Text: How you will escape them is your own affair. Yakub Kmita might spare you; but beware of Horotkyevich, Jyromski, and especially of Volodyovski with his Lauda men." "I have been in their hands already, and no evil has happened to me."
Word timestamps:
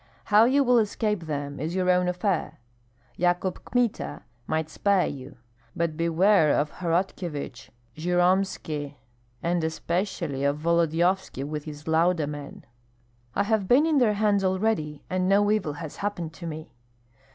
How 0.23 0.45
you 0.45 0.63
will 0.63 0.79
escape 0.79 1.27
them 1.27 1.59
is 1.59 1.75
your 1.75 1.87
own 1.91 2.07
affair. 2.07 2.57
Yakub 3.17 3.63
Kmita 3.65 4.23
might 4.47 4.67
spare 4.67 5.05
you; 5.05 5.37
but 5.75 5.95
beware 5.95 6.49
of 6.57 6.71
Horotkyevich, 6.71 7.69
Jyromski, 7.95 8.95
and 9.43 9.63
especially 9.63 10.43
of 10.43 10.57
Volodyovski 10.57 11.43
with 11.43 11.65
his 11.65 11.87
Lauda 11.87 12.25
men." 12.25 12.65
"I 13.35 13.43
have 13.43 13.67
been 13.67 13.85
in 13.85 13.99
their 13.99 14.15
hands 14.15 14.43
already, 14.43 15.03
and 15.07 15.29
no 15.29 15.51
evil 15.51 15.73
has 15.73 15.97
happened 15.97 16.33
to 16.33 16.47
me." 16.47 16.73